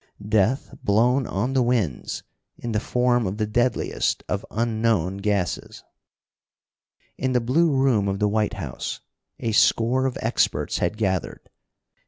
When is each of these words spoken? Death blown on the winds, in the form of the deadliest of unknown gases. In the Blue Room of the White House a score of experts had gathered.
Death 0.29 0.73
blown 0.83 1.27
on 1.27 1.53
the 1.53 1.61
winds, 1.61 2.23
in 2.57 2.71
the 2.71 2.79
form 2.79 3.27
of 3.27 3.37
the 3.37 3.45
deadliest 3.45 4.23
of 4.27 4.43
unknown 4.49 5.17
gases. 5.17 5.83
In 7.19 7.33
the 7.33 7.39
Blue 7.39 7.69
Room 7.75 8.07
of 8.07 8.17
the 8.17 8.27
White 8.27 8.55
House 8.55 9.01
a 9.39 9.51
score 9.51 10.07
of 10.07 10.17
experts 10.19 10.79
had 10.79 10.97
gathered. 10.97 11.51